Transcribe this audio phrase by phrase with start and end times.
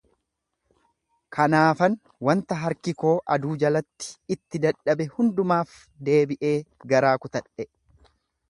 [1.35, 1.97] Kanaafan
[2.29, 6.55] wanta harki koo aduu jalatti itti dadhabe hundumaaf deebi'ee
[6.95, 7.73] garaa kutadhe;